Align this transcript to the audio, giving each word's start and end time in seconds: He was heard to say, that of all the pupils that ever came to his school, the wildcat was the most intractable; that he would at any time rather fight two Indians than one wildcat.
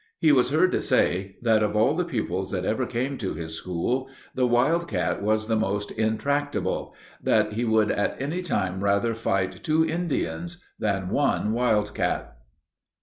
He 0.17 0.31
was 0.31 0.49
heard 0.49 0.71
to 0.71 0.81
say, 0.81 1.35
that 1.43 1.61
of 1.61 1.75
all 1.75 1.95
the 1.95 2.03
pupils 2.03 2.49
that 2.49 2.65
ever 2.65 2.87
came 2.87 3.19
to 3.19 3.35
his 3.35 3.53
school, 3.53 4.09
the 4.33 4.47
wildcat 4.47 5.21
was 5.21 5.45
the 5.45 5.55
most 5.55 5.91
intractable; 5.91 6.95
that 7.21 7.53
he 7.53 7.65
would 7.65 7.91
at 7.91 8.19
any 8.19 8.41
time 8.41 8.83
rather 8.83 9.13
fight 9.13 9.63
two 9.63 9.85
Indians 9.87 10.57
than 10.79 11.09
one 11.11 11.53
wildcat. 11.53 12.35